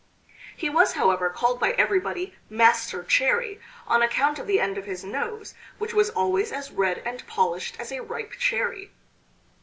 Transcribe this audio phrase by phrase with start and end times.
[0.57, 5.03] He was, however, called by everybody Master Cherry, on account of the end of his
[5.03, 8.89] nose, which was always as red and polished as a ripe cherry.